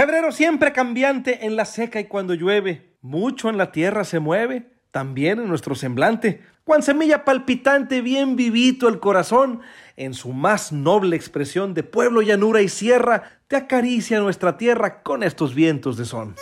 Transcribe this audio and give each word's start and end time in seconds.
Febrero 0.00 0.32
siempre 0.32 0.72
cambiante 0.72 1.44
en 1.44 1.56
la 1.56 1.66
seca 1.66 2.00
y 2.00 2.06
cuando 2.06 2.32
llueve, 2.32 2.94
mucho 3.02 3.50
en 3.50 3.58
la 3.58 3.70
tierra 3.70 4.04
se 4.04 4.18
mueve, 4.18 4.70
también 4.92 5.38
en 5.38 5.46
nuestro 5.46 5.74
semblante, 5.74 6.40
cuan 6.64 6.82
semilla 6.82 7.22
palpitante, 7.26 8.00
bien 8.00 8.34
vivito 8.34 8.88
el 8.88 8.98
corazón, 8.98 9.60
en 9.98 10.14
su 10.14 10.32
más 10.32 10.72
noble 10.72 11.16
expresión 11.16 11.74
de 11.74 11.82
pueblo, 11.82 12.22
llanura 12.22 12.62
y 12.62 12.70
sierra, 12.70 13.42
te 13.46 13.56
acaricia 13.56 14.20
nuestra 14.20 14.56
tierra 14.56 15.02
con 15.02 15.22
estos 15.22 15.54
vientos 15.54 15.98
de 15.98 16.06
son. 16.06 16.34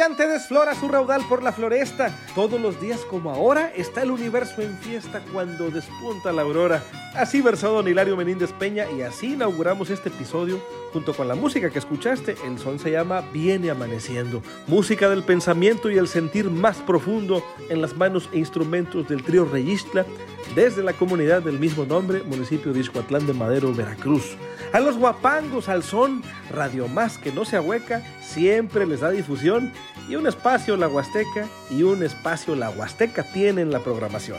Brillante 0.00 0.28
desflora 0.28 0.74
su 0.74 0.88
raudal 0.88 1.22
por 1.28 1.42
la 1.42 1.52
floresta. 1.52 2.10
Todos 2.34 2.58
los 2.58 2.80
días 2.80 3.00
como 3.00 3.30
ahora 3.30 3.70
está 3.76 4.02
el 4.02 4.10
universo 4.10 4.62
en 4.62 4.74
fiesta 4.78 5.22
cuando 5.30 5.70
despunta 5.70 6.32
la 6.32 6.40
aurora. 6.40 6.82
Así 7.14 7.42
versó 7.42 7.70
don 7.72 7.86
Hilario 7.86 8.16
Menéndez 8.16 8.50
Peña 8.52 8.86
y 8.90 9.02
así 9.02 9.34
inauguramos 9.34 9.90
este 9.90 10.08
episodio 10.08 10.58
junto 10.94 11.12
con 11.12 11.28
la 11.28 11.34
música 11.34 11.68
que 11.68 11.78
escuchaste. 11.78 12.34
El 12.46 12.58
son 12.58 12.78
se 12.78 12.92
llama 12.92 13.20
Viene 13.30 13.70
Amaneciendo. 13.70 14.42
Música 14.66 15.10
del 15.10 15.22
pensamiento 15.22 15.90
y 15.90 15.98
el 15.98 16.08
sentir 16.08 16.48
más 16.48 16.78
profundo 16.78 17.44
en 17.68 17.82
las 17.82 17.94
manos 17.94 18.30
e 18.32 18.38
instrumentos 18.38 19.06
del 19.06 19.22
trío 19.22 19.44
Reyistla 19.44 20.06
desde 20.54 20.82
la 20.82 20.94
comunidad 20.94 21.42
del 21.42 21.58
mismo 21.58 21.84
nombre, 21.84 22.22
municipio 22.22 22.72
de 22.72 22.80
Iscuatlán 22.80 23.26
de 23.26 23.34
Madero, 23.34 23.74
Veracruz. 23.74 24.36
A 24.72 24.78
los 24.78 24.96
guapangos 24.96 25.68
al 25.68 25.82
son, 25.82 26.22
Radio 26.52 26.86
Más 26.86 27.18
que 27.18 27.32
no 27.32 27.44
se 27.44 27.56
ahueca, 27.56 28.02
siempre 28.22 28.86
les 28.86 29.00
da 29.00 29.10
difusión 29.10 29.72
y 30.08 30.14
un 30.14 30.28
espacio 30.28 30.76
la 30.76 30.86
Huasteca 30.86 31.48
y 31.70 31.82
un 31.82 32.04
espacio 32.04 32.54
la 32.54 32.70
Huasteca 32.70 33.24
tienen 33.24 33.72
la 33.72 33.80
programación. 33.80 34.38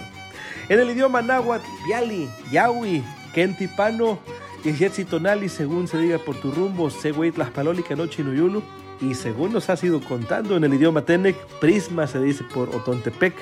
En 0.70 0.80
el 0.80 0.90
idioma 0.90 1.22
náhuatl, 1.22 1.68
Viali, 1.86 2.30
Yahui, 2.50 3.04
Kentipano 3.34 4.20
y 4.64 5.04
Tonali, 5.04 5.50
según 5.50 5.90
se 5.90 5.98
diga 5.98 6.18
por 6.18 6.40
tu 6.40 6.52
rumbo, 6.52 6.90
Següey 6.90 7.32
Tlaspaloli, 7.32 7.84
Canoche 7.84 8.24
y 8.24 9.06
y 9.06 9.16
según 9.16 9.52
nos 9.52 9.70
ha 9.70 9.76
sido 9.76 10.00
contando 10.00 10.56
en 10.56 10.64
el 10.64 10.74
idioma 10.76 11.02
Tenec, 11.02 11.36
Prisma 11.60 12.08
se 12.08 12.22
dice 12.22 12.44
por 12.54 12.70
Otontepec. 12.70 13.34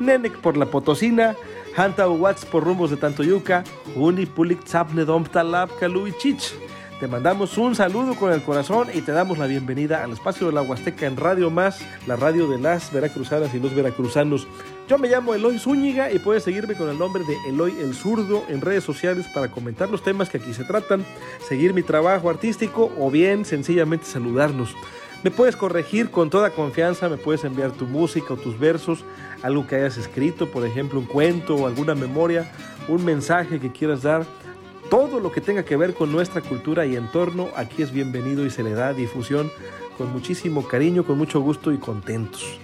Nenek 0.00 0.38
por 0.38 0.56
la 0.56 0.66
Potosina, 0.66 1.36
Hanta 1.76 2.08
Uwats 2.08 2.44
por 2.44 2.64
rumbos 2.64 2.90
de 2.90 2.96
Tantoyuca, 2.96 3.62
Uni 3.94 4.26
Pulik 4.26 4.64
Tzapne 4.64 5.04
Talab 5.30 5.70
Kaluichich. 5.78 6.54
Te 6.98 7.06
mandamos 7.06 7.56
un 7.56 7.74
saludo 7.74 8.14
con 8.14 8.30
el 8.30 8.42
corazón 8.42 8.88
y 8.92 9.00
te 9.00 9.12
damos 9.12 9.38
la 9.38 9.46
bienvenida 9.46 10.04
al 10.04 10.12
espacio 10.12 10.48
de 10.48 10.52
la 10.52 10.60
Huasteca 10.60 11.06
en 11.06 11.16
Radio 11.16 11.50
Más, 11.50 11.80
la 12.06 12.16
radio 12.16 12.46
de 12.46 12.58
las 12.58 12.92
veracruzanas 12.92 13.54
y 13.54 13.58
los 13.58 13.74
veracruzanos. 13.74 14.46
Yo 14.86 14.98
me 14.98 15.08
llamo 15.08 15.32
Eloy 15.34 15.58
Zúñiga 15.58 16.12
y 16.12 16.18
puedes 16.18 16.42
seguirme 16.42 16.74
con 16.74 16.90
el 16.90 16.98
nombre 16.98 17.22
de 17.24 17.36
Eloy 17.48 17.74
el 17.80 17.94
Zurdo 17.94 18.44
en 18.48 18.60
redes 18.60 18.84
sociales 18.84 19.26
para 19.32 19.50
comentar 19.50 19.88
los 19.88 20.02
temas 20.02 20.28
que 20.28 20.36
aquí 20.38 20.52
se 20.52 20.64
tratan, 20.64 21.04
seguir 21.48 21.72
mi 21.72 21.82
trabajo 21.82 22.28
artístico 22.28 22.92
o 22.98 23.10
bien 23.10 23.46
sencillamente 23.46 24.04
saludarnos. 24.04 24.74
Me 25.22 25.30
puedes 25.30 25.54
corregir 25.54 26.10
con 26.10 26.30
toda 26.30 26.50
confianza, 26.50 27.10
me 27.10 27.18
puedes 27.18 27.44
enviar 27.44 27.72
tu 27.72 27.86
música 27.86 28.32
o 28.32 28.36
tus 28.38 28.58
versos, 28.58 29.04
algo 29.42 29.66
que 29.66 29.76
hayas 29.76 29.98
escrito, 29.98 30.50
por 30.50 30.64
ejemplo, 30.64 30.98
un 30.98 31.04
cuento 31.04 31.56
o 31.56 31.66
alguna 31.66 31.94
memoria, 31.94 32.50
un 32.88 33.04
mensaje 33.04 33.60
que 33.60 33.70
quieras 33.70 34.02
dar 34.02 34.24
todo 34.88 35.20
lo 35.20 35.30
que 35.30 35.42
tenga 35.42 35.62
que 35.62 35.76
ver 35.76 35.92
con 35.92 36.10
nuestra 36.10 36.40
cultura 36.40 36.86
y 36.86 36.96
entorno, 36.96 37.48
aquí 37.54 37.82
es 37.82 37.92
bienvenido 37.92 38.46
y 38.46 38.50
se 38.50 38.62
le 38.62 38.72
da 38.72 38.94
difusión 38.94 39.50
con 39.98 40.10
muchísimo 40.10 40.66
cariño, 40.66 41.04
con 41.04 41.18
mucho 41.18 41.40
gusto 41.40 41.70
y 41.70 41.76
contentos. 41.76 42.58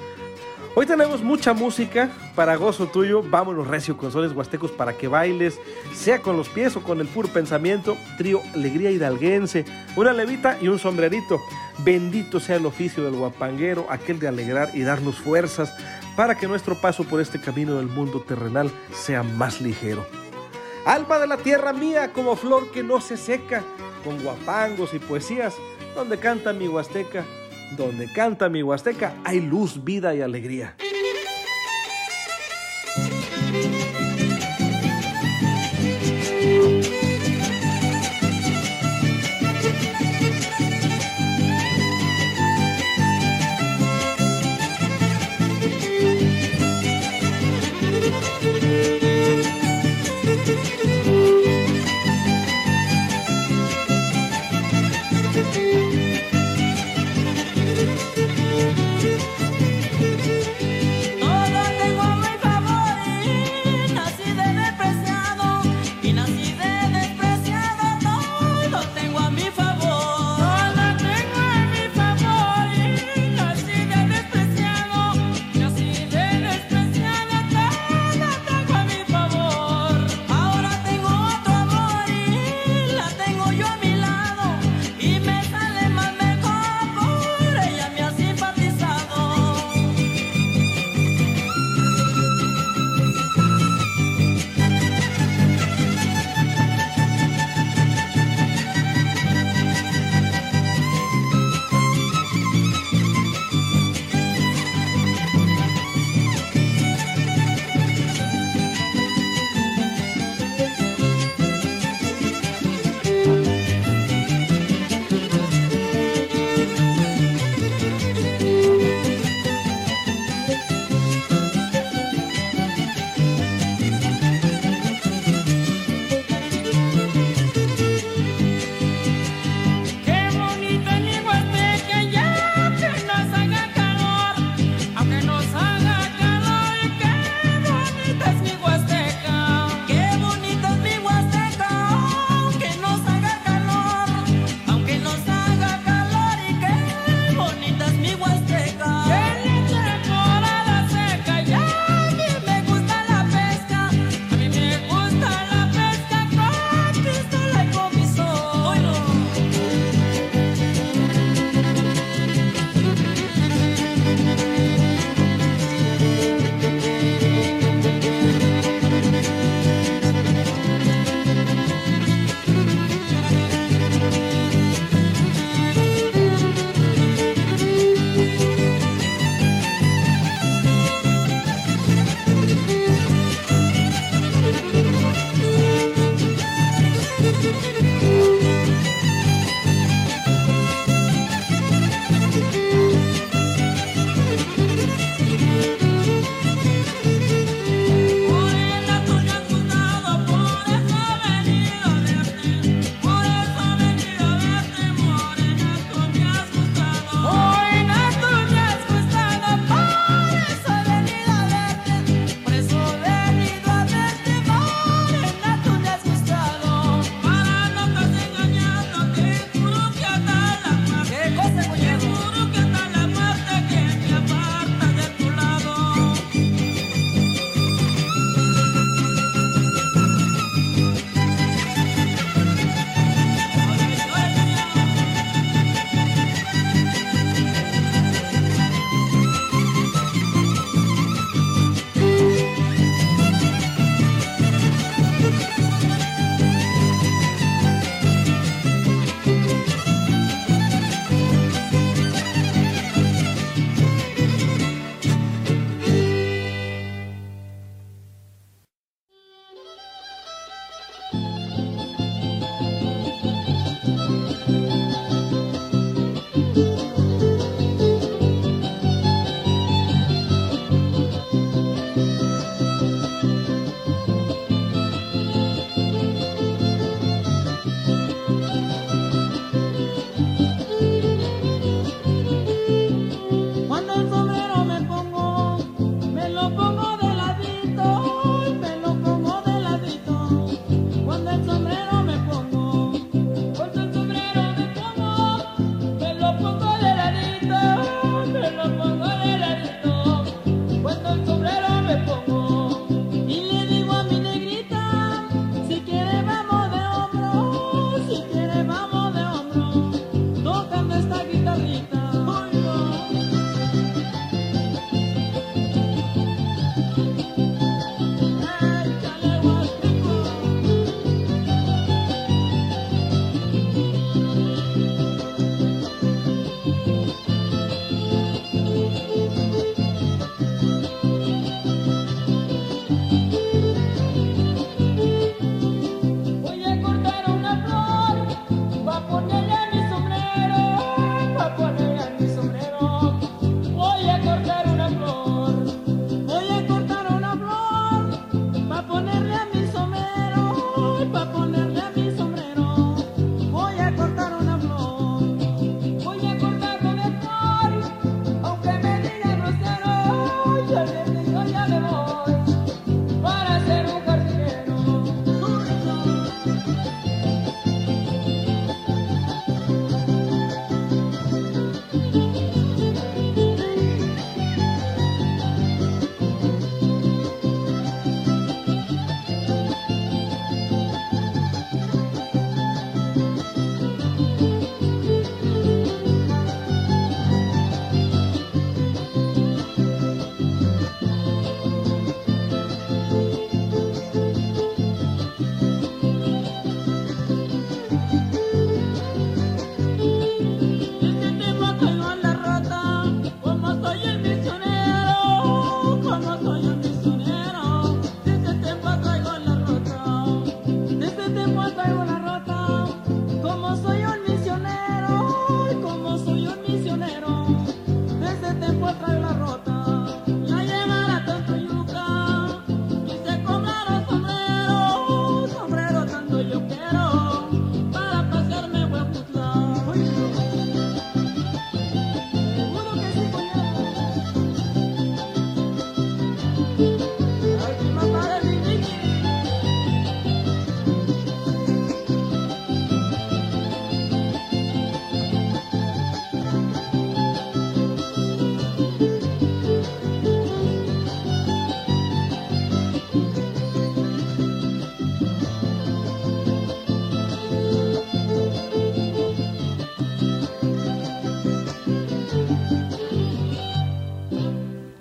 Hoy 0.79 0.85
tenemos 0.85 1.23
mucha 1.23 1.55
música 1.55 2.11
para 2.35 2.57
gozo 2.57 2.87
tuyo. 2.89 3.23
Vámonos 3.23 3.67
recio 3.67 3.97
con 3.97 4.13
sones 4.13 4.33
huastecos 4.33 4.71
para 4.71 4.93
que 4.93 5.09
bailes, 5.09 5.59
sea 5.95 6.21
con 6.21 6.37
los 6.37 6.51
pies 6.51 6.77
o 6.77 6.83
con 6.83 7.01
el 7.01 7.09
puro 7.09 7.29
pensamiento. 7.29 7.97
Trío 8.19 8.43
Alegría 8.53 8.91
Hidalguense, 8.91 9.65
una 9.97 10.13
levita 10.13 10.59
y 10.61 10.69
un 10.69 10.79
sombrerito. 10.79 11.41
Bendito 11.79 12.41
sea 12.41 12.57
el 12.57 12.67
oficio 12.67 13.03
del 13.05 13.15
guapanguero, 13.15 13.87
aquel 13.89 14.19
de 14.19 14.29
alegrar 14.29 14.69
y 14.75 14.83
darnos 14.83 15.17
fuerzas 15.17 15.75
para 16.15 16.35
que 16.37 16.47
nuestro 16.47 16.79
paso 16.79 17.05
por 17.05 17.23
este 17.23 17.41
camino 17.41 17.77
del 17.77 17.87
mundo 17.87 18.21
terrenal 18.21 18.71
sea 18.93 19.23
más 19.23 19.63
ligero. 19.63 20.07
Alma 20.85 21.19
de 21.19 21.27
la 21.27 21.39
tierra 21.39 21.73
mía, 21.73 22.13
como 22.13 22.37
flor 22.37 22.71
que 22.71 22.83
no 22.83 23.01
se 23.01 23.17
seca, 23.17 23.65
con 24.05 24.23
guapangos 24.23 24.93
y 24.93 24.99
poesías, 24.99 25.55
donde 25.95 26.19
canta 26.19 26.53
mi 26.53 26.69
huasteca, 26.69 27.25
donde 27.77 28.07
canta 28.13 28.49
mi 28.49 28.63
huasteca, 28.63 29.15
hay 29.25 29.41
luz, 29.41 29.83
vida 29.85 30.15
y 30.15 30.23
alegría. 30.23 30.77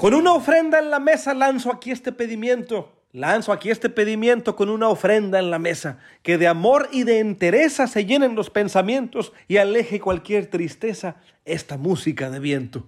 Con 0.06 0.14
una 0.14 0.34
ofrenda 0.34 0.78
en 0.78 0.92
la 0.92 1.00
mesa 1.00 1.34
lanzo 1.34 1.72
aquí 1.72 1.90
este 1.90 2.12
pedimiento. 2.12 2.94
Lanzo 3.12 3.52
aquí 3.52 3.72
este 3.72 3.90
pedimiento 3.90 4.56
con 4.56 4.70
una 4.70 4.88
ofrenda 4.88 5.40
en 5.40 5.50
la 5.50 5.58
mesa, 5.58 5.98
que 6.22 6.38
de 6.38 6.46
amor 6.46 6.90
y 6.92 7.06
de 7.06 7.18
entereza 7.18 7.88
se 7.88 8.06
llenen 8.06 8.36
los 8.36 8.52
pensamientos 8.52 9.34
y 9.48 9.58
aleje 9.58 10.00
cualquier 10.00 10.46
tristeza 10.46 11.16
esta 11.44 11.78
música 11.78 12.30
de 12.30 12.40
viento. 12.40 12.86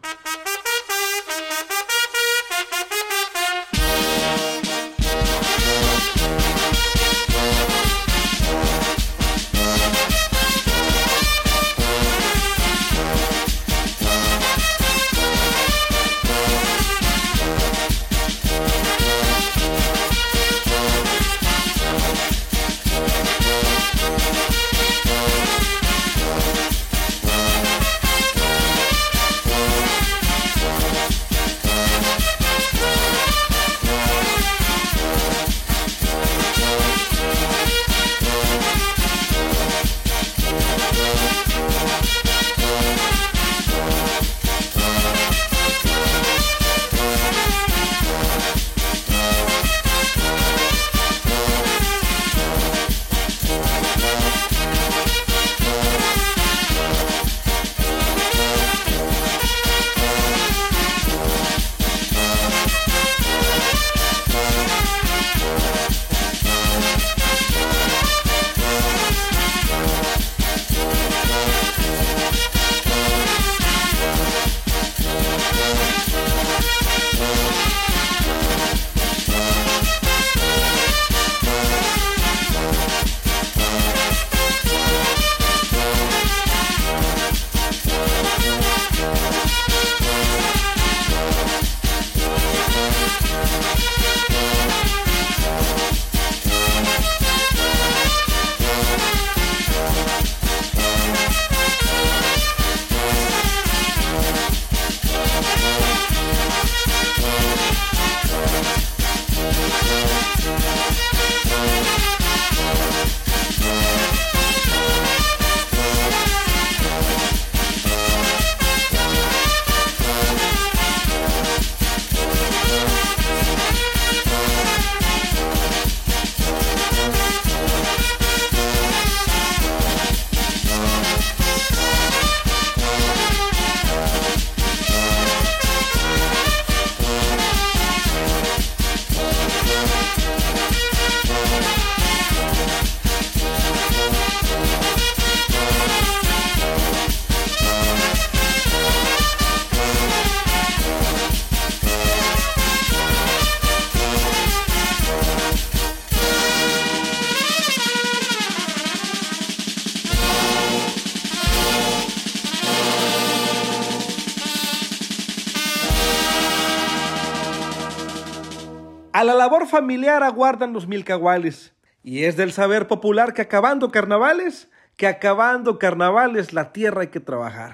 Familiar 169.78 170.24
aguardan 170.24 170.74
los 170.74 170.88
milcahuales. 170.88 171.76
Y 172.04 172.24
es 172.24 172.36
del 172.36 172.52
saber 172.52 172.88
popular 172.88 173.36
que 173.36 173.44
acabando 173.44 173.92
carnavales, 173.92 174.72
que 174.96 175.06
acabando 175.06 175.78
carnavales 175.78 176.52
la 176.52 176.74
tierra 176.74 177.02
hay 177.02 177.10
que 177.10 177.20
trabajar. 177.20 177.74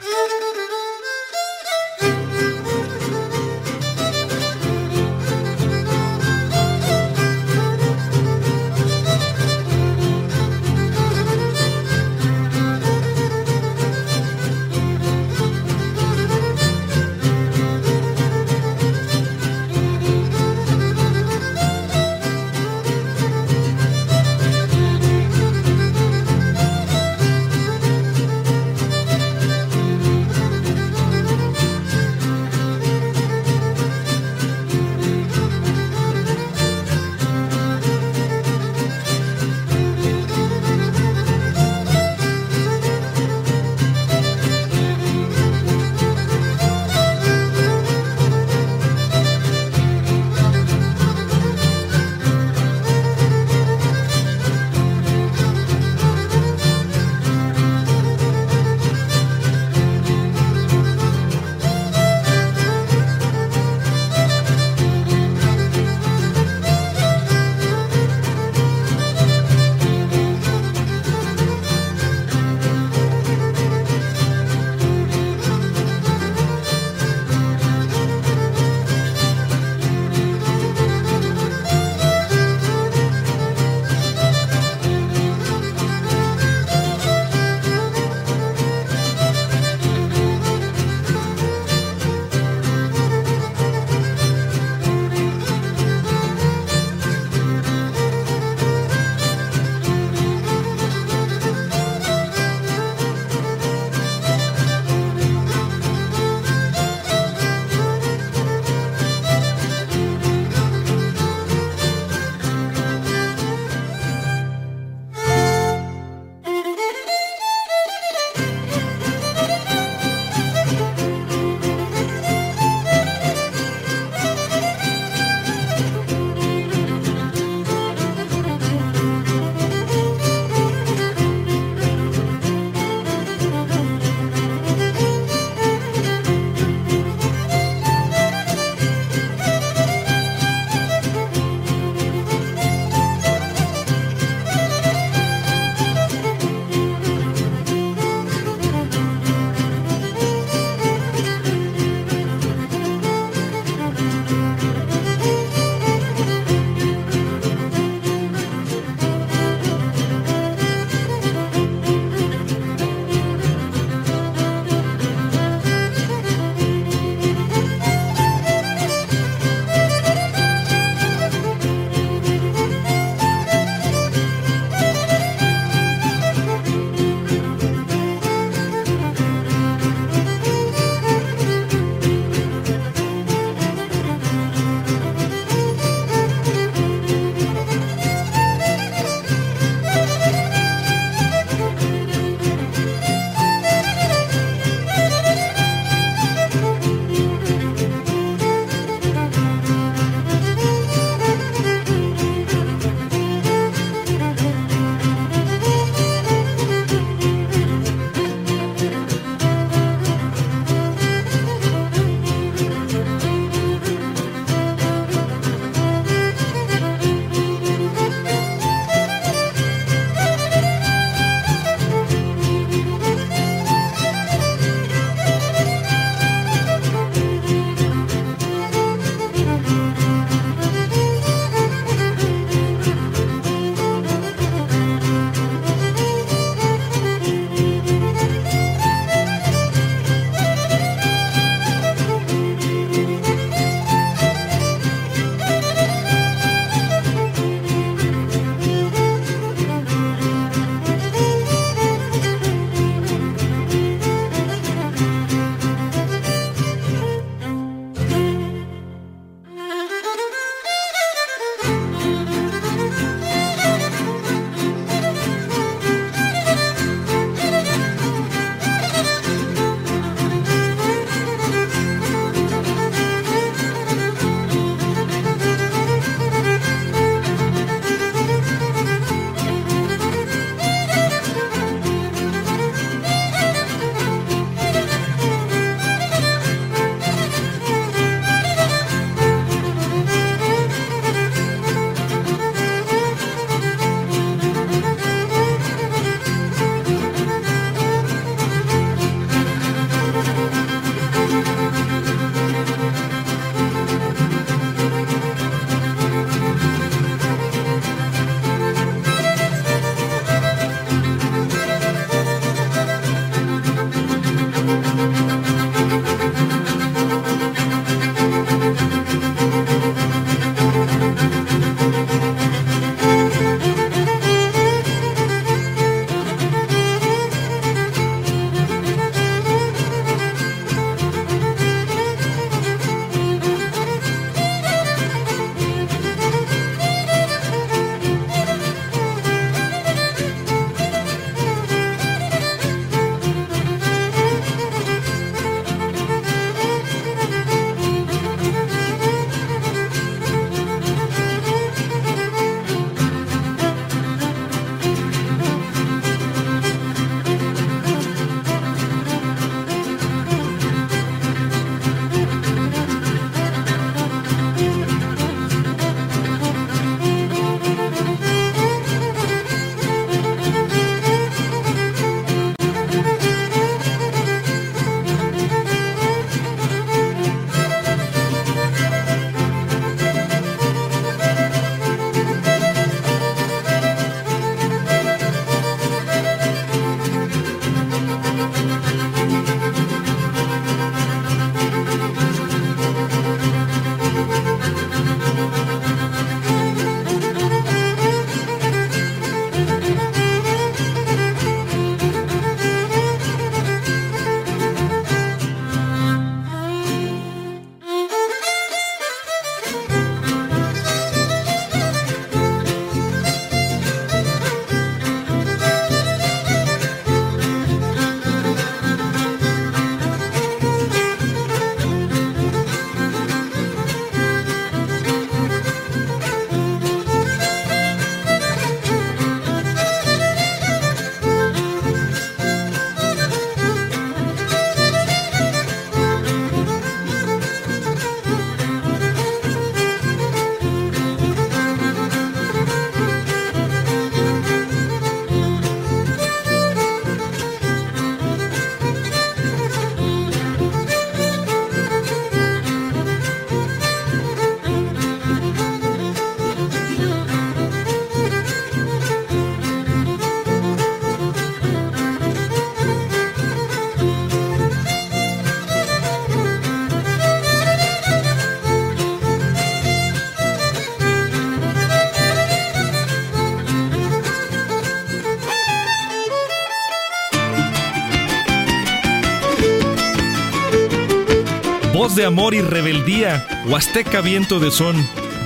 Voz 482.14 482.18
de 482.20 482.26
amor 482.28 482.54
y 482.54 482.62
rebeldía, 482.62 483.44
Huasteca 483.66 484.22
viento 484.22 484.60
de 484.60 484.70
son, 484.70 484.96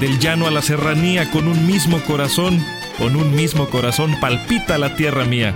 del 0.01 0.19
llano 0.19 0.47
a 0.47 0.51
la 0.51 0.61
serranía 0.61 1.31
con 1.31 1.47
un 1.47 1.65
mismo 1.65 2.01
corazón, 2.01 2.61
con 2.97 3.15
un 3.15 3.33
mismo 3.33 3.69
corazón 3.69 4.19
palpita 4.19 4.77
la 4.77 4.97
tierra 4.97 5.23
mía. 5.23 5.55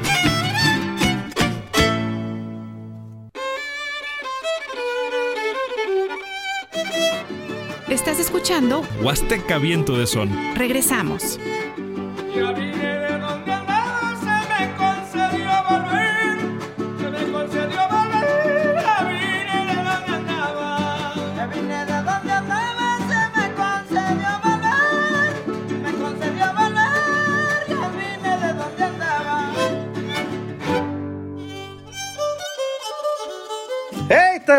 Estás 7.89 8.21
escuchando 8.21 8.85
Huasteca 9.01 9.57
viento 9.57 9.97
de 9.97 10.07
son. 10.07 10.29
Regresamos. 10.55 11.41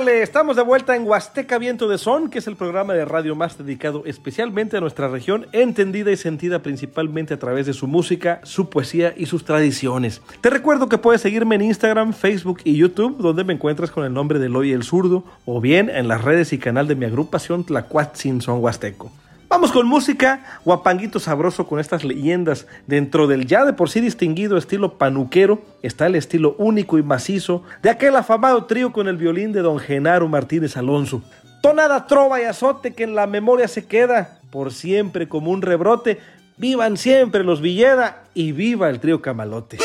Estamos 0.09 0.57
de 0.57 0.63
vuelta 0.63 0.97
en 0.97 1.07
Huasteca 1.07 1.59
Viento 1.59 1.87
de 1.87 1.97
Son, 1.97 2.29
que 2.29 2.41
es 2.41 2.49
el 2.49 2.57
programa 2.57 2.93
de 2.93 3.05
radio 3.05 3.37
más 3.37 3.57
dedicado 3.57 4.03
especialmente 4.05 4.77
a 4.77 4.81
nuestra 4.81 5.07
región, 5.07 5.47
entendida 5.53 6.11
y 6.11 6.17
sentida 6.17 6.61
principalmente 6.61 7.35
a 7.35 7.39
través 7.39 7.67
de 7.67 7.73
su 7.73 7.87
música, 7.87 8.41
su 8.43 8.69
poesía 8.69 9.15
y 9.17 9.27
sus 9.27 9.45
tradiciones. 9.45 10.21
Te 10.41 10.51
recuerdo 10.51 10.89
que 10.89 10.99
puedes 10.99 11.21
seguirme 11.21 11.55
en 11.55 11.63
Instagram, 11.63 12.15
Facebook 12.15 12.63
y 12.65 12.77
YouTube, 12.77 13.19
donde 13.19 13.45
me 13.45 13.53
encuentras 13.53 13.93
con 13.93 14.05
el 14.05 14.13
nombre 14.13 14.41
de 14.41 14.47
Eloy 14.47 14.73
el 14.73 14.83
Zurdo, 14.83 15.23
o 15.45 15.61
bien 15.61 15.89
en 15.89 16.09
las 16.09 16.23
redes 16.23 16.53
y 16.53 16.59
canal 16.59 16.89
de 16.89 16.97
mi 16.97 17.07
agrupación 17.07 17.63
Tlacuatzin 17.63 18.41
Son 18.41 18.59
Huasteco. 18.61 19.13
Vamos 19.53 19.71
con 19.71 19.87
música, 19.87 20.43
guapanguito 20.65 21.21
sabroso 21.21 21.67
con 21.67 21.79
estas 21.79 22.05
leyendas. 22.05 22.67
Dentro 22.87 23.27
del 23.27 23.47
ya 23.47 23.67
de 23.67 23.75
por 23.75 23.91
sí 23.91 24.01
distinguido 24.01 24.57
estilo 24.57 24.97
panuquero 24.97 25.61
está 25.83 26.07
el 26.07 26.15
estilo 26.15 26.55
único 26.57 26.97
y 26.97 27.03
macizo 27.03 27.63
de 27.83 27.91
aquel 27.91 28.17
afamado 28.17 28.65
trío 28.65 28.95
con 28.95 29.09
el 29.09 29.19
violín 29.19 29.53
de 29.53 29.61
don 29.61 29.79
Genaro 29.79 30.27
Martínez 30.27 30.79
Alonso. 30.79 31.21
Tonada, 31.61 32.07
trova 32.07 32.41
y 32.41 32.45
azote 32.45 32.95
que 32.95 33.05
en 33.05 33.15
la 33.15 33.27
memoria 33.27 33.69
se 33.69 33.85
queda 33.85 34.41
por 34.51 34.73
siempre 34.73 35.29
como 35.29 35.51
un 35.51 35.61
rebrote. 35.61 36.19
Vivan 36.57 36.97
siempre 36.97 37.45
los 37.45 37.61
Villeda 37.61 38.23
y 38.33 38.53
viva 38.53 38.89
el 38.89 39.01
trío 39.01 39.21
Camalote. 39.21 39.77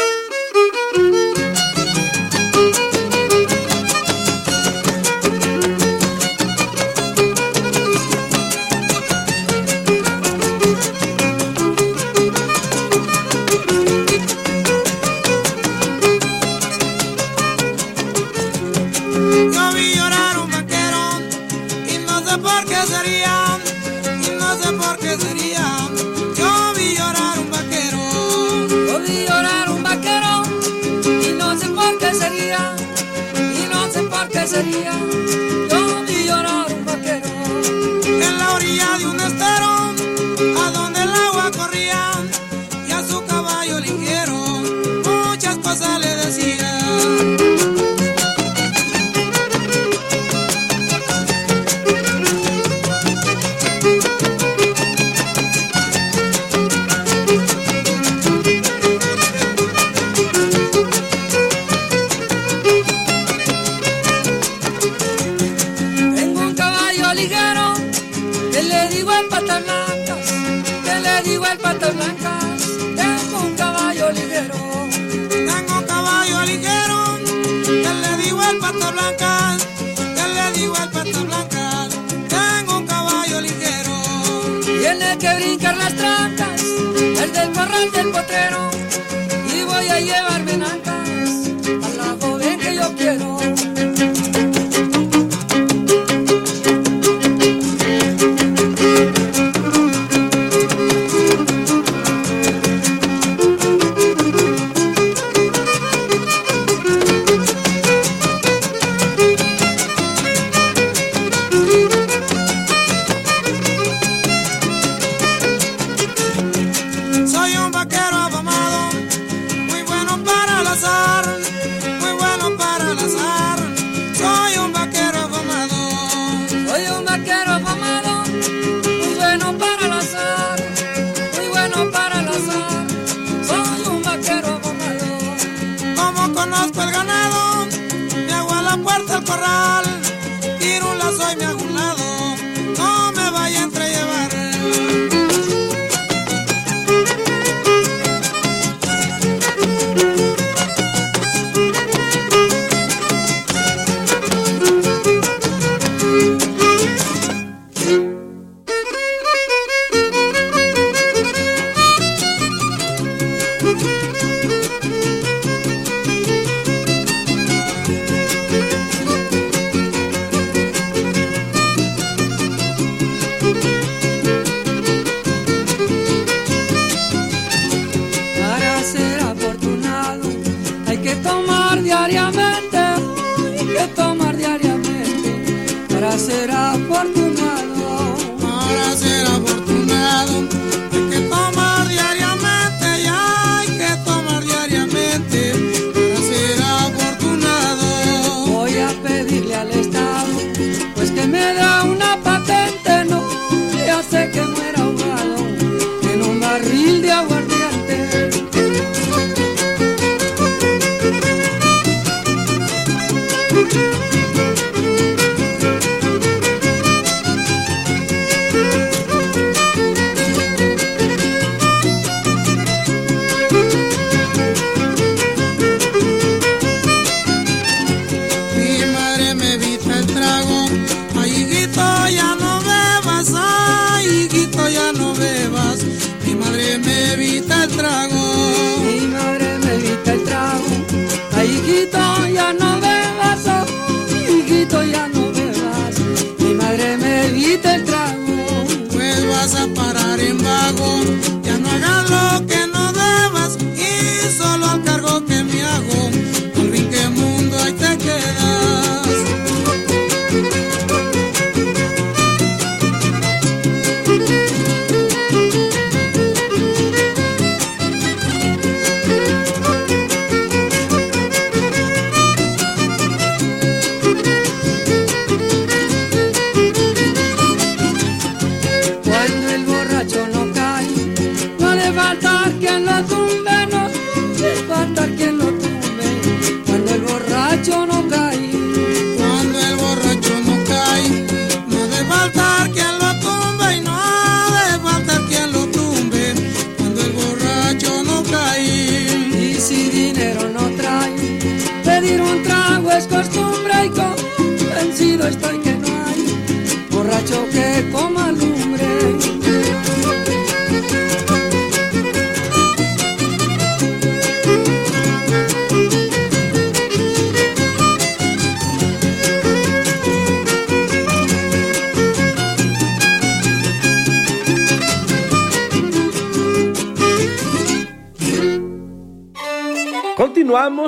sería 34.58 35.17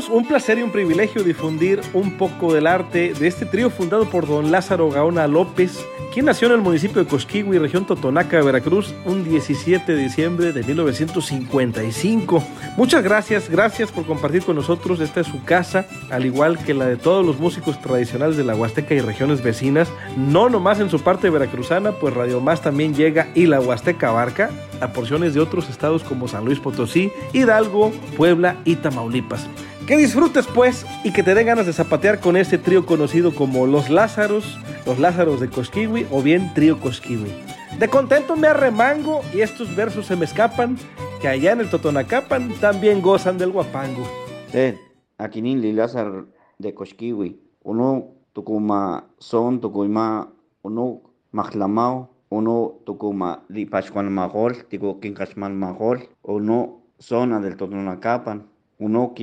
Un 0.08 0.26
placer 0.26 0.58
y 0.58 0.62
un 0.62 0.72
privilegio 0.72 1.24
difundir 1.24 1.82
un 1.94 2.18
poco 2.18 2.54
del 2.54 2.68
arte 2.68 3.14
de 3.14 3.28
este 3.28 3.46
trío 3.46 3.70
fundado 3.70 4.10
por 4.10 4.26
don 4.26 4.50
Lázaro 4.50 4.90
Gaona 4.90 5.28
López, 5.28 5.86
quien 6.14 6.26
nació 6.26 6.48
en 6.48 6.54
el 6.54 6.62
municipio 6.62 7.04
de 7.04 7.10
Cosquigui, 7.10 7.58
región 7.58 7.86
Totonaca, 7.86 8.42
Veracruz, 8.42 8.94
un 9.06 9.26
17 9.26 9.94
de 9.94 10.02
diciembre 10.02 10.54
de 10.54 10.64
1955. 10.64 12.44
Muchas 12.78 13.04
gracias, 13.04 13.50
gracias 13.50 13.92
por 13.92 14.06
compartir 14.06 14.44
con 14.44 14.56
nosotros. 14.56 15.02
Esta 15.02 15.20
es 15.20 15.28
su 15.28 15.44
casa, 15.44 15.86
al 16.10 16.26
igual 16.26 16.58
que 16.60 16.74
la 16.74 16.86
de 16.86 16.96
todos 16.96 17.26
los 17.26 17.38
músicos 17.38 17.82
tradicionales 17.82 18.38
de 18.38 18.46
la 18.46 18.56
Huasteca 18.56 18.94
y 18.94 19.02
regiones 19.02 19.44
vecinas. 19.44 19.90
No 20.16 20.50
nomás 20.50 20.80
en 20.80 20.90
su 20.90 21.02
parte 21.02 21.30
veracruzana, 21.30 21.92
pues 21.92 22.14
Radio 22.14 22.40
Más 22.40 22.62
también 22.62 22.96
llega 22.96 23.28
y 23.36 23.48
la 23.48 23.60
Huasteca 23.60 24.10
abarca 24.10 24.50
a 24.80 24.94
porciones 24.94 25.34
de 25.34 25.42
otros 25.42 25.70
estados 25.70 26.04
como 26.04 26.30
San 26.30 26.46
Luis 26.46 26.60
Potosí, 26.60 27.12
Hidalgo, 27.34 27.92
Puebla 28.16 28.56
y 28.64 28.78
Tamaulipas. 28.78 29.46
Que 29.90 29.98
disfrutes 29.98 30.46
pues 30.46 30.86
y 31.04 31.12
que 31.12 31.24
te 31.24 31.34
den 31.34 31.48
ganas 31.48 31.66
de 31.66 31.74
zapatear 31.74 32.20
con 32.20 32.38
este 32.38 32.60
trío 32.60 32.86
conocido 32.86 33.34
como 33.34 33.66
Los 33.66 33.90
Lázaros, 33.90 34.60
Los 34.86 35.00
Lázaros 35.00 35.40
de 35.40 35.50
Cosquiwi 35.50 36.06
o 36.12 36.22
bien 36.22 36.54
Trío 36.54 36.80
Cosquiwi. 36.80 37.32
De 37.80 37.88
contento 37.88 38.36
me 38.36 38.46
arremango 38.46 39.22
y 39.34 39.42
estos 39.42 39.76
versos 39.76 40.06
se 40.06 40.16
me 40.16 40.26
escapan, 40.26 40.78
que 41.20 41.28
allá 41.28 41.54
en 41.54 41.62
el 41.62 41.72
Totonacapan 41.72 42.54
también 42.62 43.02
gozan 43.02 43.40
del 43.40 43.52
guapango. 43.52 44.04
Ted, 44.52 44.76
Aquinili 45.18 45.74
Lázaro 45.74 46.28
de 46.60 46.72
Cosquiwi, 46.76 47.42
uno 47.64 48.10
tucuma 48.34 49.10
son 49.18 49.60
tucuma 49.60 50.32
uno 50.62 51.02
mahlamao, 51.32 52.12
uno 52.30 52.76
tucuma 52.86 53.44
li 53.50 53.66
Pascual 53.66 54.12
Magol, 54.12 54.66
tico 54.66 55.00
Quincasmal 55.00 55.56
Magol, 55.56 56.10
uno 56.22 56.84
zona 57.00 57.40
del 57.40 57.58
Totonacapan, 57.58 58.46
uno 58.78 59.16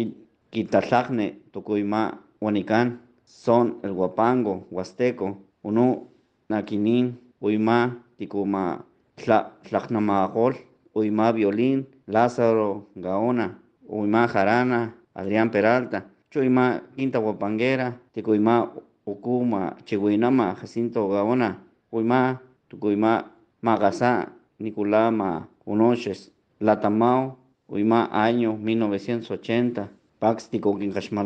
Quitasagne, 0.56 1.42
Tucuyma, 1.52 2.22
Huanicán, 2.40 3.02
son 3.26 3.76
el 3.82 3.92
Guapango, 3.92 4.66
Huasteco, 4.70 5.42
uno 5.60 6.08
Naquinin, 6.48 7.20
Uima, 7.40 8.02
Ticuma, 8.16 8.86
Tlaxnamagol, 9.16 10.56
Uima 10.94 11.32
Violín, 11.32 11.86
Lázaro 12.06 12.88
Gaona, 12.94 13.58
Uima 13.86 14.26
Jarana, 14.28 14.96
Adrián 15.12 15.50
Peralta, 15.50 16.06
Chuima 16.30 16.82
Quinta 16.96 17.18
Guapanguera, 17.18 18.00
Ticuima 18.12 18.72
Ucuma, 19.04 19.76
Chihuinama, 19.84 20.54
Jacinto 20.54 21.06
Gaona, 21.10 21.62
Uima, 21.90 22.40
Tucuyma 22.68 23.30
Magasá, 23.60 24.32
Niculama, 24.58 25.50
Unoches, 25.66 26.32
Latamao, 26.60 27.36
Uima 27.68 28.08
año 28.10 28.56
1980, 28.56 29.90
Pax 30.26 30.48
tico 30.48 30.76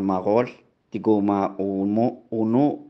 Magol, 0.02 0.50
tico 0.90 1.22
ma 1.22 1.54
uno, 1.56 2.24
uno 2.28 2.84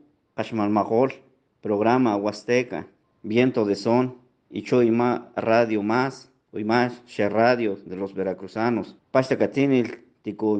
programa 1.60 2.16
Huasteca, 2.16 2.88
Viento 3.22 3.64
de 3.64 3.76
Son, 3.76 4.16
y 4.50 4.64
Choima 4.64 5.30
Radio 5.36 5.84
Más, 5.84 6.28
Uima 6.52 6.90
She 7.06 7.28
Radio 7.28 7.78
de 7.86 7.94
los 7.94 8.12
Veracruzanos, 8.12 8.96
Pasta 9.12 9.38
Catinil, 9.38 10.04
tico 10.22 10.58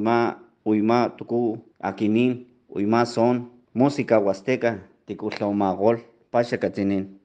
Uima, 0.63 1.17
Tucu, 1.17 1.65
Aquinin, 1.81 2.47
Uima 2.69 3.05
Son, 3.05 3.51
Música 3.73 4.21
Huasteca, 4.21 4.87
tico 5.05 5.31
Magol, 5.53 6.07
Pasta 6.31 6.61
Catinil. 6.61 7.19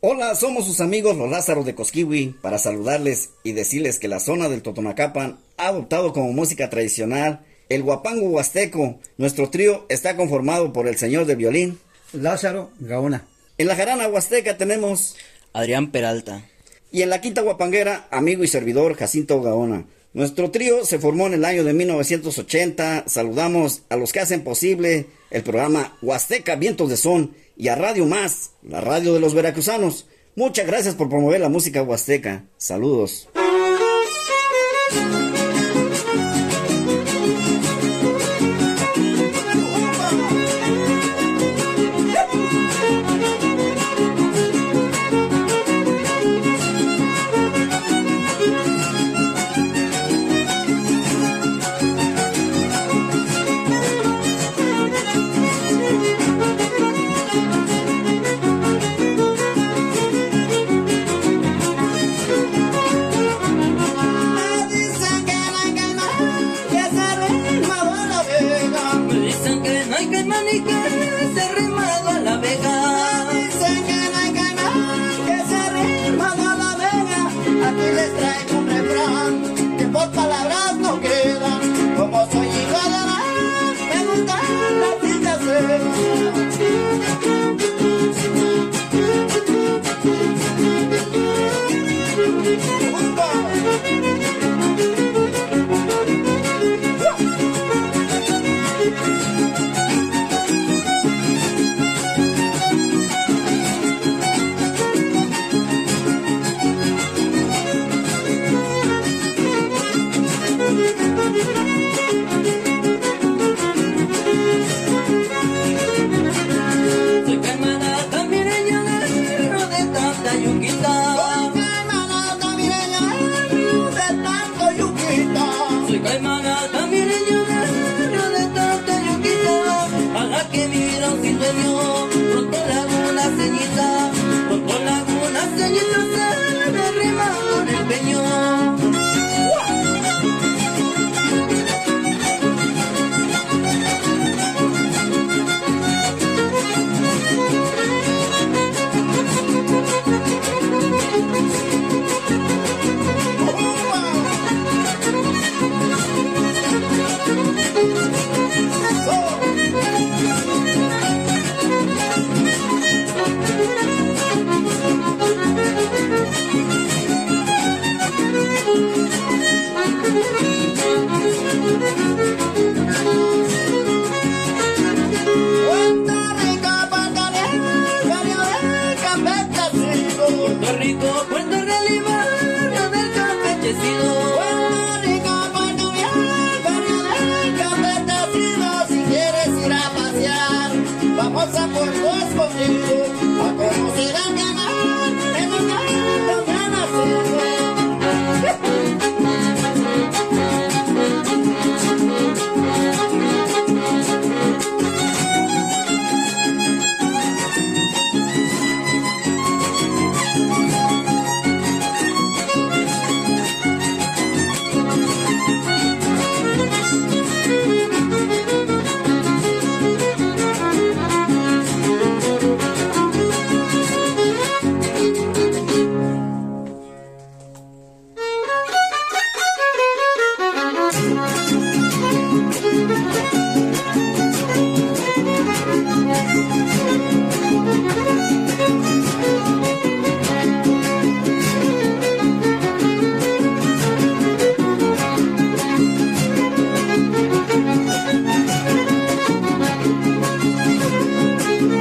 Hola, 0.00 0.34
somos 0.34 0.64
sus 0.64 0.80
amigos 0.80 1.16
los 1.16 1.30
Lázaros 1.30 1.64
de 1.64 1.76
Cosquiwi 1.76 2.34
para 2.42 2.58
saludarles 2.58 3.34
y 3.44 3.52
decirles 3.52 4.00
que 4.00 4.08
la 4.08 4.18
zona 4.18 4.48
del 4.48 4.62
Totonacapan 4.62 5.38
ha 5.58 5.68
adoptado 5.68 6.12
como 6.12 6.32
música 6.32 6.70
tradicional 6.70 7.44
el 7.68 7.82
guapango 7.82 8.28
huasteco. 8.28 8.98
Nuestro 9.16 9.50
trío 9.50 9.84
está 9.88 10.16
conformado 10.16 10.72
por 10.72 10.88
el 10.88 10.96
señor 10.96 11.26
de 11.26 11.34
violín 11.34 11.78
Lázaro 12.12 12.70
Gaona. 12.80 13.26
En 13.58 13.66
la 13.66 13.76
jarana 13.76 14.08
huasteca 14.08 14.56
tenemos 14.56 15.16
Adrián 15.52 15.90
Peralta. 15.90 16.42
Y 16.90 17.02
en 17.02 17.10
la 17.10 17.20
quinta 17.20 17.42
guapanguera, 17.42 18.08
amigo 18.10 18.44
y 18.44 18.48
servidor 18.48 18.94
Jacinto 18.94 19.42
Gaona. 19.42 19.84
Nuestro 20.14 20.50
trío 20.50 20.86
se 20.86 20.98
formó 20.98 21.26
en 21.26 21.34
el 21.34 21.44
año 21.44 21.64
de 21.64 21.74
1980. 21.74 23.04
Saludamos 23.06 23.82
a 23.90 23.96
los 23.96 24.12
que 24.12 24.20
hacen 24.20 24.42
posible 24.42 25.06
el 25.30 25.42
programa 25.42 25.98
Huasteca 26.00 26.56
Vientos 26.56 26.88
de 26.88 26.96
Son 26.96 27.34
y 27.56 27.68
a 27.68 27.74
Radio 27.74 28.06
Más, 28.06 28.52
la 28.62 28.80
radio 28.80 29.12
de 29.12 29.20
los 29.20 29.34
veracruzanos. 29.34 30.06
Muchas 30.34 30.66
gracias 30.66 30.94
por 30.94 31.08
promover 31.08 31.40
la 31.40 31.48
música 31.48 31.82
huasteca. 31.82 32.44
Saludos. 32.56 33.28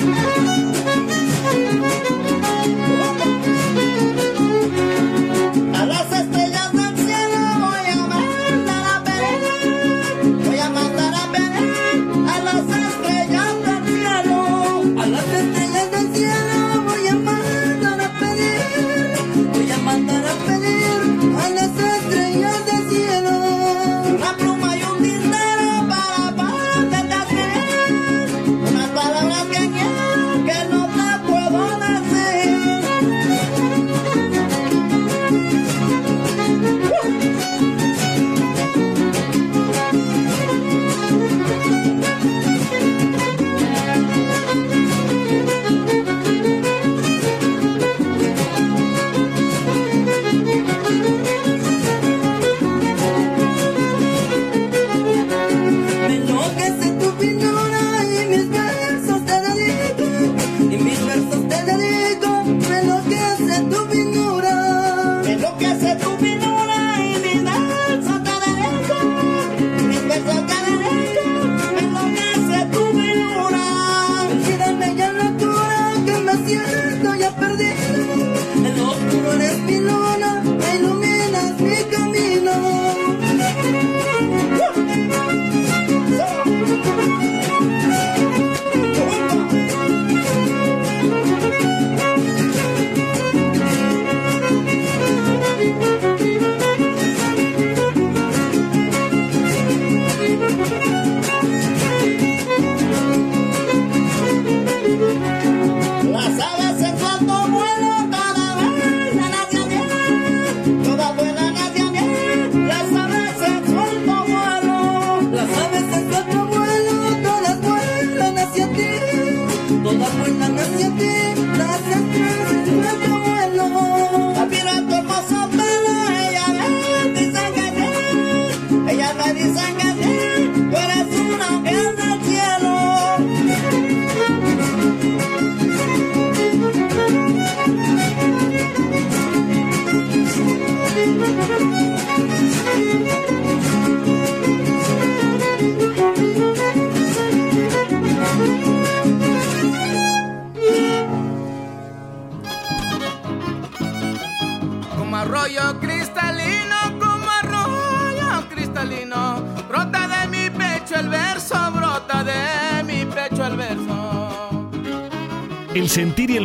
A 0.10 0.37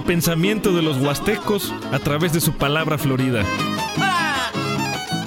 el 0.03 0.07
pensamiento 0.07 0.73
de 0.73 0.83
los 0.83 0.97
huastecos 0.99 1.73
a 1.93 1.99
través 2.01 2.33
de 2.33 2.41
su 2.41 2.53
palabra 2.55 2.99
florida. 2.99 3.45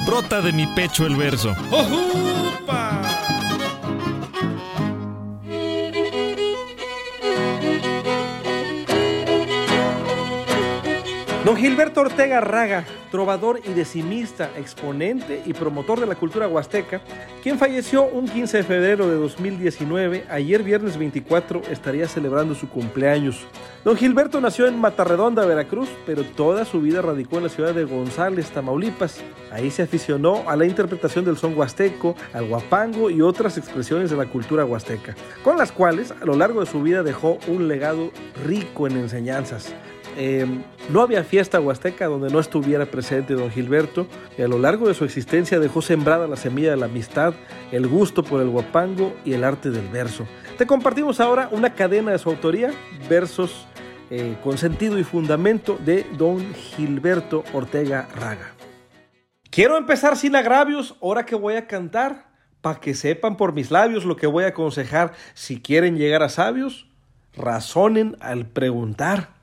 Brota 0.06 0.42
de 0.42 0.52
mi 0.52 0.68
pecho 0.68 1.06
el 1.06 1.16
verso. 1.16 1.56
¡Ojupa! 1.72 3.02
Don 11.46 11.56
Gilberto 11.56 12.02
Ortega 12.02 12.42
Raga, 12.42 12.86
trovador 13.16 13.62
y 13.64 13.72
decimista, 13.72 14.52
exponente 14.58 15.42
y 15.46 15.54
promotor 15.54 16.02
de 16.02 16.06
la 16.06 16.16
cultura 16.16 16.50
huasteca, 16.50 17.00
quien 17.42 17.58
falleció 17.58 18.04
un 18.04 18.28
15 18.28 18.58
de 18.58 18.64
febrero 18.64 19.08
de 19.08 19.16
2019, 19.16 20.26
ayer 20.30 20.64
viernes 20.64 20.98
24 20.98 21.62
estaría 21.72 22.10
celebrando 22.10 22.56
su 22.56 22.68
cumpleaños. 22.68 23.48
Don 23.86 23.96
Gilberto 23.96 24.42
nació 24.42 24.68
en 24.68 24.78
Matarredonda, 24.78 25.46
Veracruz, 25.46 25.88
pero 26.06 26.26
toda 26.26 26.66
su 26.66 26.82
vida 26.82 27.02
radicó 27.02 27.38
en 27.38 27.44
la 27.44 27.50
ciudad 27.50 27.74
de 27.74 27.86
González, 27.86 28.50
Tamaulipas. 28.50 29.22
Ahí 29.50 29.72
se 29.72 29.84
aficionó 29.84 30.44
a 30.50 30.58
la 30.58 30.66
interpretación 30.66 31.24
del 31.24 31.38
son 31.38 31.58
huasteco, 31.58 32.18
al 32.34 32.50
guapango 32.50 33.10
y 33.10 33.22
otras 33.22 33.58
expresiones 33.58 34.10
de 34.10 34.18
la 34.18 34.26
cultura 34.26 34.66
huasteca, 34.66 35.16
con 35.42 35.58
las 35.58 35.72
cuales 35.72 36.12
a 36.12 36.26
lo 36.26 36.36
largo 36.36 36.60
de 36.60 36.66
su 36.66 36.82
vida 36.82 37.02
dejó 37.02 37.38
un 37.48 37.70
legado 37.70 38.12
rico 38.44 38.88
en 38.88 38.98
enseñanzas. 38.98 39.74
Em, 40.18 40.64
no 40.90 41.02
había 41.02 41.24
fiesta 41.24 41.60
huasteca 41.60 42.06
donde 42.06 42.30
no 42.30 42.40
estuviera 42.40 42.86
presente 42.86 43.34
don 43.34 43.52
Gilberto, 43.52 44.08
y 44.38 44.42
a 44.42 44.48
lo 44.48 44.58
largo 44.58 44.88
de 44.88 44.94
su 44.94 45.04
existencia 45.04 45.60
dejó 45.60 45.82
sembrada 45.82 46.28
la 46.28 46.38
semilla 46.38 46.72
de 46.72 46.78
la 46.78 46.86
amistad, 46.86 47.34
el 47.72 47.88
gusto 47.88 48.24
por 48.24 48.42
el 48.42 48.50
guapango 48.50 49.14
y 49.26 49.34
el 49.34 49.44
arte 49.44 49.72
del 49.72 49.88
verso. 49.90 50.26
Te 50.58 50.66
compartimos 50.66 51.20
ahora 51.20 51.50
una 51.52 51.74
cadena 51.74 52.12
de 52.12 52.20
su 52.20 52.30
autoría, 52.30 52.72
versos 53.10 53.68
eh, 54.10 54.38
con 54.44 54.58
sentido 54.58 54.98
y 55.00 55.04
fundamento 55.04 55.78
de 55.84 56.06
don 56.18 56.54
Gilberto 56.54 57.44
Ortega 57.54 58.08
Raga. 58.16 58.54
Quiero 59.50 59.78
empezar 59.78 60.16
sin 60.16 60.36
agravios, 60.36 60.96
ahora 61.02 61.26
que 61.26 61.36
voy 61.36 61.56
a 61.56 61.68
cantar, 61.68 62.28
para 62.62 62.80
que 62.80 62.94
sepan 62.94 63.36
por 63.38 63.54
mis 63.54 63.72
labios 63.72 64.06
lo 64.06 64.16
que 64.16 64.28
voy 64.28 64.44
a 64.44 64.50
aconsejar. 64.50 65.14
Si 65.34 65.62
quieren 65.62 65.98
llegar 65.98 66.24
a 66.24 66.30
sabios, 66.30 66.88
razonen 67.34 68.16
al 68.20 68.46
preguntar. 68.46 69.35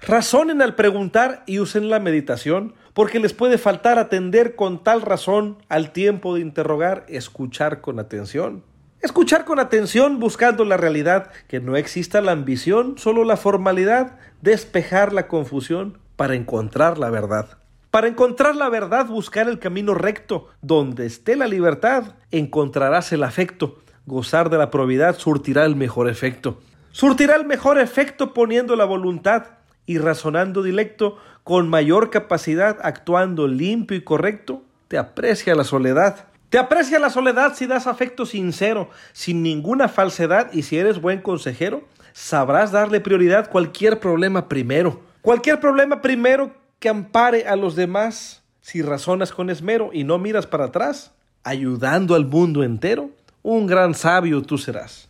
Razonen 0.00 0.62
al 0.62 0.74
preguntar 0.74 1.42
y 1.46 1.58
usen 1.58 1.90
la 1.90 1.98
meditación, 1.98 2.74
porque 2.92 3.18
les 3.18 3.32
puede 3.32 3.58
faltar 3.58 3.98
atender 3.98 4.54
con 4.54 4.82
tal 4.82 5.02
razón 5.02 5.58
al 5.68 5.92
tiempo 5.92 6.34
de 6.34 6.40
interrogar, 6.40 7.04
escuchar 7.08 7.80
con 7.80 7.98
atención. 7.98 8.62
Escuchar 9.00 9.44
con 9.44 9.58
atención 9.58 10.18
buscando 10.18 10.64
la 10.64 10.76
realidad, 10.76 11.30
que 11.48 11.60
no 11.60 11.76
exista 11.76 12.20
la 12.20 12.32
ambición, 12.32 12.98
solo 12.98 13.24
la 13.24 13.36
formalidad, 13.36 14.18
despejar 14.42 15.12
la 15.12 15.28
confusión 15.28 15.98
para 16.16 16.34
encontrar 16.34 16.98
la 16.98 17.10
verdad. 17.10 17.58
Para 17.90 18.08
encontrar 18.08 18.56
la 18.56 18.68
verdad, 18.68 19.06
buscar 19.06 19.48
el 19.48 19.58
camino 19.58 19.94
recto, 19.94 20.48
donde 20.60 21.06
esté 21.06 21.36
la 21.36 21.46
libertad, 21.46 22.14
encontrarás 22.30 23.12
el 23.12 23.22
afecto, 23.22 23.78
gozar 24.06 24.50
de 24.50 24.58
la 24.58 24.70
probidad 24.70 25.18
surtirá 25.18 25.64
el 25.64 25.76
mejor 25.76 26.08
efecto. 26.08 26.60
Surtirá 26.92 27.36
el 27.36 27.44
mejor 27.44 27.78
efecto 27.78 28.32
poniendo 28.32 28.76
la 28.76 28.84
voluntad, 28.84 29.46
y 29.86 29.98
razonando 29.98 30.62
directo, 30.62 31.16
con 31.44 31.68
mayor 31.68 32.10
capacidad, 32.10 32.78
actuando 32.82 33.46
limpio 33.46 33.96
y 33.96 34.02
correcto, 34.02 34.62
te 34.88 34.98
aprecia 34.98 35.54
la 35.54 35.64
soledad. 35.64 36.26
Te 36.50 36.58
aprecia 36.58 36.98
la 36.98 37.10
soledad 37.10 37.54
si 37.54 37.66
das 37.66 37.86
afecto 37.86 38.26
sincero, 38.26 38.90
sin 39.12 39.42
ninguna 39.42 39.88
falsedad 39.88 40.52
y 40.52 40.62
si 40.62 40.78
eres 40.78 41.00
buen 41.00 41.20
consejero, 41.20 41.82
sabrás 42.12 42.72
darle 42.72 43.00
prioridad 43.00 43.50
cualquier 43.50 44.00
problema 44.00 44.48
primero. 44.48 45.00
Cualquier 45.22 45.60
problema 45.60 46.02
primero 46.02 46.52
que 46.78 46.88
ampare 46.88 47.46
a 47.46 47.56
los 47.56 47.74
demás, 47.74 48.42
si 48.60 48.82
razonas 48.82 49.32
con 49.32 49.50
esmero 49.50 49.90
y 49.92 50.04
no 50.04 50.18
miras 50.18 50.46
para 50.46 50.66
atrás, 50.66 51.12
ayudando 51.42 52.14
al 52.14 52.26
mundo 52.26 52.62
entero, 52.62 53.10
un 53.42 53.66
gran 53.66 53.94
sabio 53.94 54.42
tú 54.42 54.58
serás. 54.58 55.08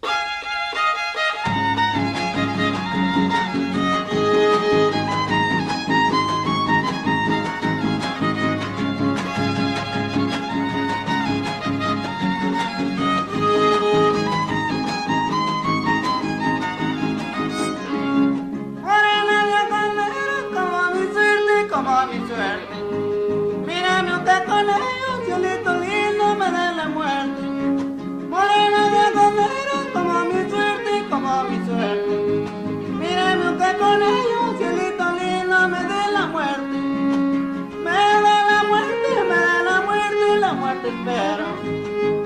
quiero, 41.17 41.47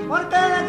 porque 0.07 0.60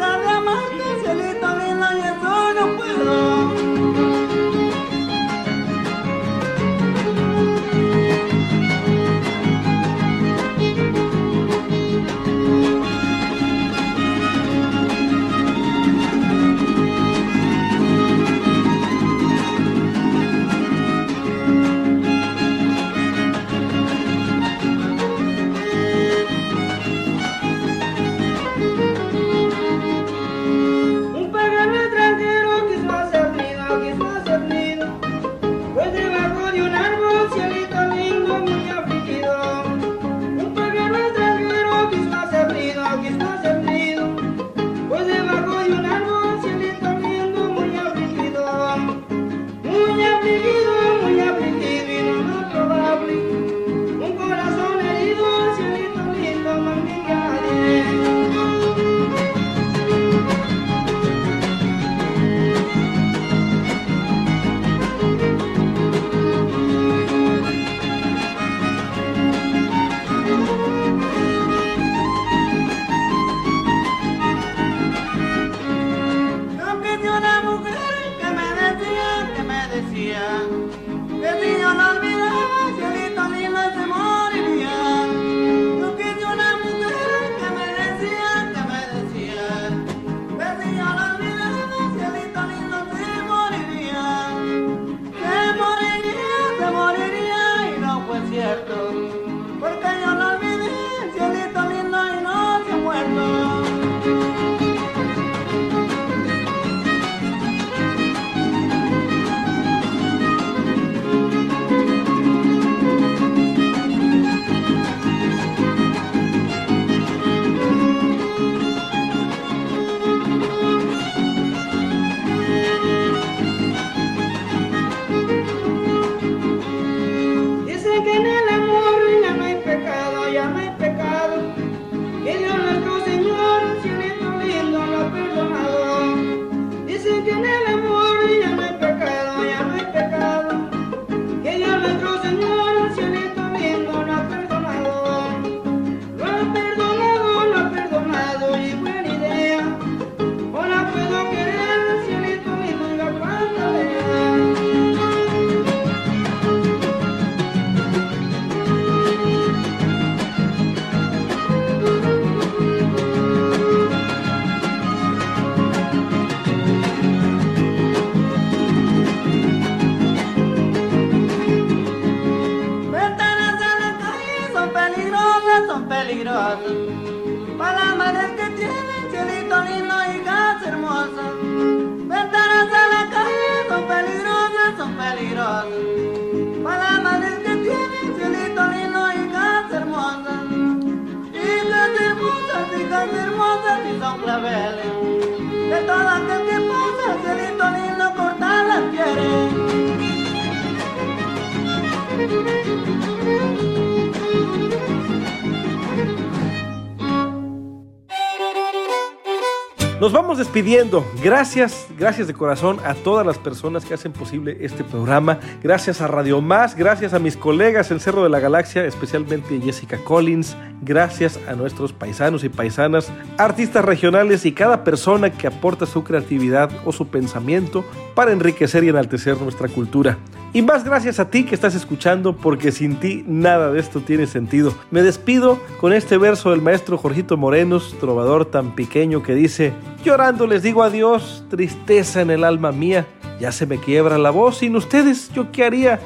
despidiendo. 210.53 211.03
Gracias, 211.23 211.87
gracias 211.97 212.27
de 212.27 212.35
corazón 212.35 212.77
a 212.85 212.93
todas 212.93 213.25
las 213.25 213.39
personas 213.39 213.85
que 213.85 213.95
hacen 213.95 214.11
posible 214.11 214.55
este 214.61 214.83
programa. 214.83 215.39
Gracias 215.63 215.99
a 215.99 216.05
Radio 216.05 216.41
Más, 216.41 216.75
gracias 216.75 217.15
a 217.15 217.19
mis 217.19 217.35
colegas 217.35 217.89
en 217.89 217.99
Cerro 217.99 218.21
de 218.21 218.29
la 218.29 218.39
Galaxia, 218.39 218.85
especialmente 218.85 219.59
Jessica 219.59 219.97
Collins. 220.03 220.55
Gracias 220.83 221.39
a 221.47 221.53
nuestros 221.53 221.91
paisanos 221.91 222.43
y 222.43 222.49
paisanas, 222.49 223.11
artistas 223.39 223.83
regionales 223.83 224.45
y 224.45 224.51
cada 224.51 224.83
persona 224.83 225.31
que 225.31 225.47
aporta 225.47 225.87
su 225.87 226.03
creatividad 226.03 226.69
o 226.85 226.91
su 226.91 227.07
pensamiento 227.07 227.83
para 228.13 228.31
enriquecer 228.31 228.83
y 228.83 228.89
enaltecer 228.89 229.41
nuestra 229.41 229.69
cultura. 229.69 230.19
Y 230.55 230.61
más 230.61 230.83
gracias 230.83 231.19
a 231.19 231.31
ti 231.31 231.45
que 231.45 231.55
estás 231.55 231.73
escuchando 231.73 232.37
porque 232.37 232.71
sin 232.71 232.97
ti 232.97 233.23
nada 233.25 233.71
de 233.71 233.79
esto 233.79 234.01
tiene 234.01 234.27
sentido. 234.27 234.71
Me 234.91 235.01
despido 235.01 235.59
con 235.81 235.93
este 235.93 236.19
verso 236.19 236.51
del 236.51 236.61
maestro 236.61 236.95
Jorgito 236.99 237.37
Morenos, 237.37 237.95
trovador 237.99 238.45
tan 238.45 238.75
pequeño 238.75 239.23
que 239.23 239.33
dice, 239.33 239.73
llorando 240.05 240.42
les 240.47 240.63
digo 240.63 240.83
adiós, 240.83 241.43
tristeza 241.49 242.21
en 242.21 242.29
el 242.29 242.43
alma 242.43 242.71
mía, 242.71 243.07
ya 243.39 243.51
se 243.51 243.65
me 243.65 243.77
quiebra 243.79 244.17
la 244.17 244.29
voz, 244.29 244.57
sin 244.57 244.75
ustedes 244.75 245.31
yo 245.33 245.51
qué 245.51 245.63
haría, 245.63 245.99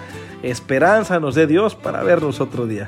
esperanza 0.43 1.19
nos 1.19 1.35
dé 1.35 1.47
Dios 1.47 1.75
para 1.75 2.03
vernos 2.03 2.39
otro 2.41 2.65
día. 2.65 2.87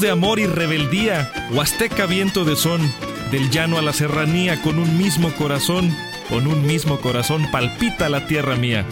De 0.00 0.10
amor 0.10 0.38
y 0.38 0.46
rebeldía, 0.46 1.32
Huasteca 1.50 2.06
viento 2.06 2.44
de 2.44 2.54
son, 2.54 2.80
del 3.32 3.50
llano 3.50 3.78
a 3.78 3.82
la 3.82 3.92
serranía 3.92 4.62
con 4.62 4.78
un 4.78 4.96
mismo 4.96 5.32
corazón, 5.32 5.92
con 6.28 6.46
un 6.46 6.64
mismo 6.64 7.00
corazón 7.00 7.50
palpita 7.50 8.08
la 8.08 8.28
tierra 8.28 8.54
mía. 8.54 8.86